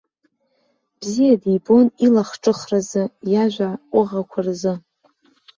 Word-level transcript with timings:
Бзиа 0.99 1.35
дибон 1.41 1.87
илахҿыхразы, 2.05 3.03
иажәа 3.31 3.69
ҟәыӷақәа 3.91 4.39
рзы. 4.45 4.73